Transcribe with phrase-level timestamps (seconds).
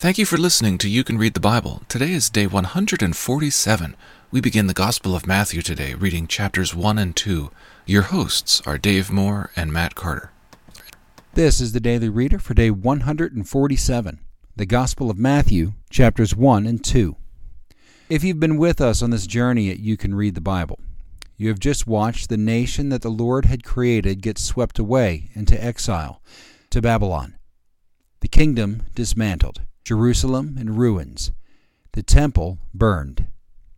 [0.00, 1.82] Thank you for listening to You Can Read the Bible.
[1.88, 3.96] Today is day 147.
[4.30, 7.50] We begin the Gospel of Matthew today, reading chapters 1 and 2.
[7.84, 10.30] Your hosts are Dave Moore and Matt Carter.
[11.34, 14.20] This is the Daily Reader for day 147,
[14.54, 17.16] the Gospel of Matthew, chapters 1 and 2.
[18.08, 20.78] If you've been with us on this journey at You Can Read the Bible,
[21.36, 25.60] you have just watched the nation that the Lord had created get swept away into
[25.60, 26.22] exile
[26.70, 27.34] to Babylon.
[28.20, 31.32] The kingdom dismantled Jerusalem in ruins,
[31.92, 33.26] the temple burned.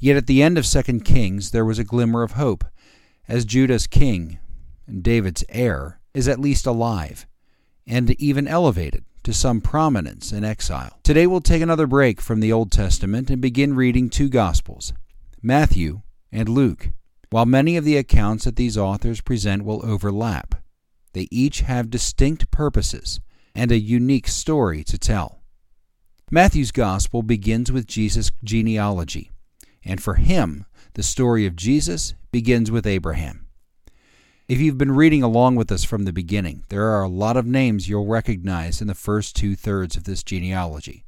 [0.00, 2.62] Yet at the end of 2 Kings there was a glimmer of hope,
[3.26, 4.38] as Judah's king
[4.86, 7.26] and David's heir is at least alive,
[7.86, 10.98] and even elevated to some prominence in exile.
[11.02, 14.92] Today we'll take another break from the Old Testament and begin reading two Gospels,
[15.40, 16.90] Matthew and Luke.
[17.30, 20.56] While many of the accounts that these authors present will overlap,
[21.14, 23.20] they each have distinct purposes
[23.54, 25.40] and a unique story to tell.
[26.34, 29.30] Matthew's Gospel begins with Jesus' genealogy,
[29.84, 33.46] and for him, the story of Jesus begins with Abraham.
[34.48, 37.46] If you've been reading along with us from the beginning, there are a lot of
[37.46, 41.04] names you'll recognize in the first two thirds of this genealogy.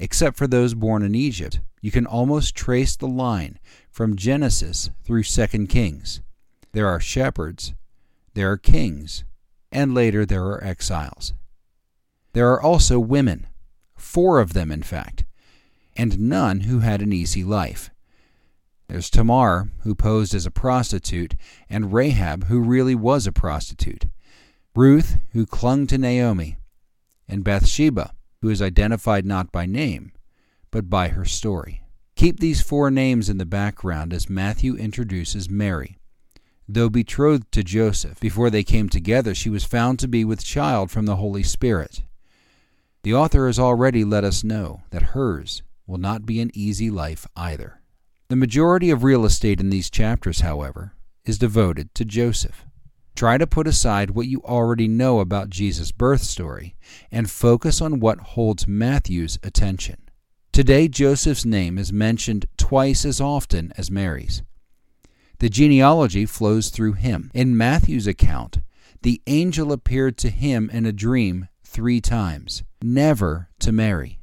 [0.00, 3.56] Except for those born in Egypt, you can almost trace the line
[3.88, 6.22] from Genesis through 2 Kings.
[6.72, 7.72] There are shepherds,
[8.34, 9.22] there are kings,
[9.70, 11.34] and later there are exiles.
[12.32, 13.46] There are also women,
[14.00, 15.24] four of them, in fact,
[15.96, 17.90] and none who had an easy life.
[18.88, 21.36] There's Tamar, who posed as a prostitute,
[21.68, 24.06] and Rahab, who really was a prostitute,
[24.74, 26.56] Ruth, who clung to Naomi,
[27.28, 30.12] and Bathsheba, who is identified not by name,
[30.70, 31.82] but by her story.
[32.16, 35.98] Keep these four names in the background as Matthew introduces Mary.
[36.68, 40.90] Though betrothed to Joseph, before they came together, she was found to be with child
[40.90, 42.02] from the Holy Spirit.
[43.02, 47.26] The author has already let us know that hers will not be an easy life
[47.34, 47.80] either.
[48.28, 50.92] The majority of real estate in these chapters, however,
[51.24, 52.66] is devoted to Joseph.
[53.16, 56.76] Try to put aside what you already know about Jesus' birth story
[57.10, 59.96] and focus on what holds Matthew's attention.
[60.52, 64.42] Today, Joseph's name is mentioned twice as often as Mary's.
[65.38, 67.30] The genealogy flows through him.
[67.32, 68.58] In Matthew's account,
[69.02, 74.20] the angel appeared to him in a dream three times, never to Mary.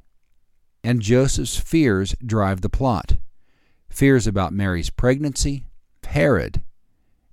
[0.83, 3.17] And Joseph's fears drive the plot
[3.89, 5.65] fears about Mary's pregnancy,
[6.05, 6.61] Herod,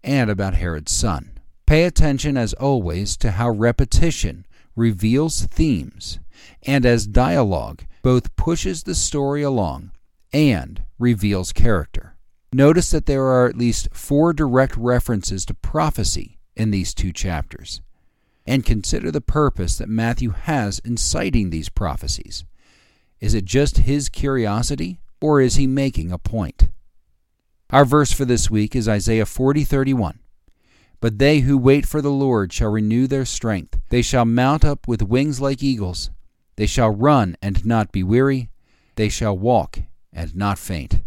[0.03, 1.39] and about Herod's son.
[1.67, 6.19] Pay attention, as always, to how repetition reveals themes,
[6.63, 9.91] and as dialogue both pushes the story along
[10.33, 12.17] and reveals character.
[12.53, 17.81] Notice that there are at least four direct references to prophecy in these two chapters
[18.47, 22.45] and consider the purpose that Matthew has in citing these prophecies.
[23.21, 26.69] Is it just his curiosity, or is he making a point?
[27.71, 30.19] Our verse for this week is Isaiah 40:31.
[31.01, 33.79] But they who wait for the Lord shall renew their strength.
[33.89, 36.11] They shall mount up with wings like eagles.
[36.57, 38.51] They shall run and not be weary.
[38.97, 39.81] They shall walk
[40.13, 41.01] and not faint.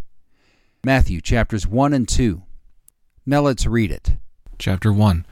[0.84, 2.44] Matthew chapters 1 and 2.
[3.26, 4.18] Now let's read it.
[4.60, 5.26] Chapter 1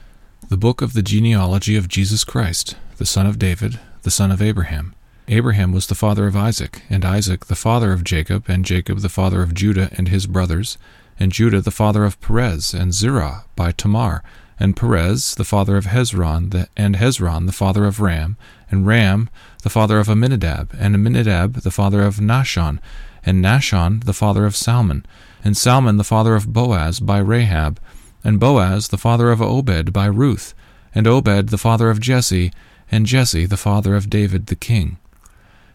[0.48, 4.44] the book of the genealogy of Jesus Christ, the son of David, the son of
[4.44, 4.94] Abraham.
[5.28, 9.10] Abraham was the father of Isaac, and Isaac the father of Jacob, and Jacob the
[9.10, 10.78] father of Judah and his brothers,
[11.20, 14.22] and Judah the father of Perez and Zerah by Tamar,
[14.60, 18.38] and Perez the father of Hezron, and Hezron the father of Ram,
[18.70, 19.32] and Ram
[19.64, 22.78] the father of Amminadab, and Amminadab the father of Nahshon,
[23.26, 25.08] and Nahshon the father of Salmon,
[25.44, 27.80] and Salmon the father of Boaz by Rahab,
[28.26, 30.54] and Boaz the father of Obed by Ruth,
[30.94, 32.52] and Obed the father of Jesse,
[32.92, 34.98] and Jesse the father of David the king.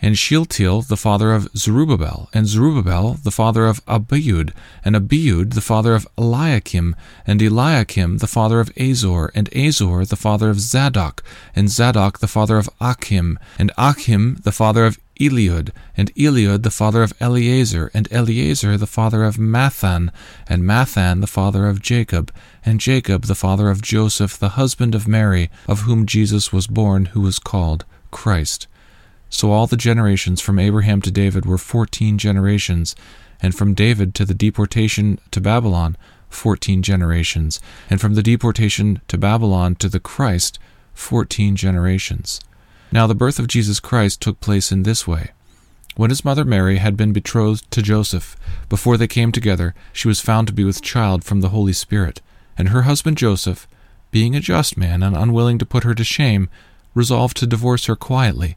[0.00, 4.52] and Shealtiel the father of Zerubbabel, and Zerubbabel the father of Abiud,
[4.84, 6.96] and Abiud the father of Eliakim,
[7.26, 11.22] and Eliakim the father of Azor, and Azor the father of Zadok,
[11.54, 16.70] and Zadok the father of Achim, and Achim the father of Eliud, and Eliud the
[16.70, 20.10] father of Eleazar, and Eleazar the father of Matthan,
[20.48, 22.32] and Matthan the father of Jacob,
[22.64, 27.06] and Jacob the father of Joseph, the husband of Mary, of whom Jesus was born,
[27.06, 28.66] who was called Christ.
[29.34, 32.94] So all the generations from Abraham to David were fourteen generations,
[33.42, 35.96] and from David to the deportation to Babylon,
[36.28, 37.58] fourteen generations,
[37.90, 40.60] and from the deportation to Babylon to the Christ,
[40.92, 42.40] fourteen generations.
[42.92, 45.32] Now the birth of Jesus Christ took place in this way.
[45.96, 48.36] When his mother Mary had been betrothed to Joseph,
[48.68, 52.22] before they came together, she was found to be with child from the Holy Spirit,
[52.56, 53.66] and her husband Joseph,
[54.12, 56.48] being a just man and unwilling to put her to shame,
[56.94, 58.56] resolved to divorce her quietly.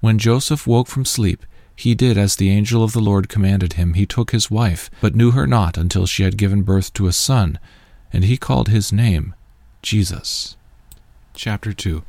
[0.00, 3.94] When Joseph woke from sleep, he did as the angel of the Lord commanded him.
[3.94, 7.12] He took his wife, but knew her not until she had given birth to a
[7.12, 7.58] son,
[8.12, 9.34] and he called his name
[9.80, 10.56] Jesus.
[11.34, 12.02] Chapter 2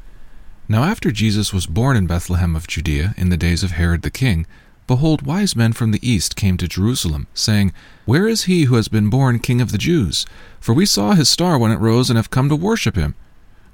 [0.68, 4.10] Now after Jesus was born in Bethlehem of Judea in the days of Herod the
[4.10, 4.48] king,
[4.88, 7.72] behold, wise men from the east came to Jerusalem, saying,
[8.06, 10.26] Where is he who has been born king of the Jews?
[10.60, 13.14] For we saw his star when it rose and have come to worship him.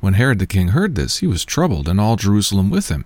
[0.02, 3.06] When Herod the king heard this, he was troubled, and all Jerusalem with him.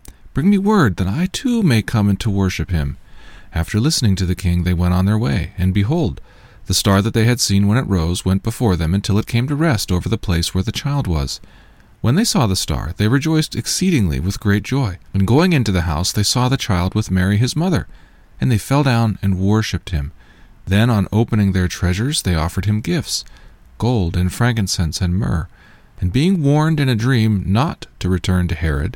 [0.33, 2.97] Bring me word that I too may come and to worship him.
[3.53, 6.21] After listening to the king, they went on their way, and behold,
[6.67, 9.45] the star that they had seen when it rose went before them until it came
[9.49, 11.41] to rest over the place where the child was.
[11.99, 14.99] When they saw the star, they rejoiced exceedingly with great joy.
[15.13, 17.87] And going into the house, they saw the child with Mary his mother,
[18.39, 20.13] and they fell down and worshipped him.
[20.65, 23.25] Then, on opening their treasures, they offered him gifts
[23.77, 25.47] gold and frankincense and myrrh.
[25.99, 28.95] And being warned in a dream not to return to Herod,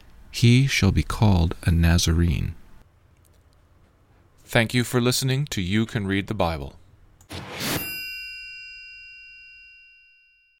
[0.31, 2.55] he shall be called a Nazarene.
[4.45, 6.75] Thank you for listening to You Can Read the Bible.